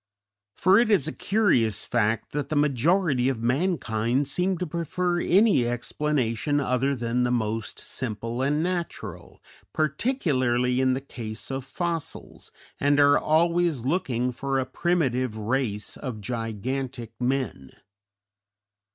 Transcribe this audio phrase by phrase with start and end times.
[0.55, 5.67] For it is a curious fact that the majority of mankind seem to prefer any
[5.67, 9.43] explanation other than the most simple and natural,
[9.73, 16.19] particularly in the case of fossils, and are always looking for a primitive race of
[16.19, 17.69] gigantic men.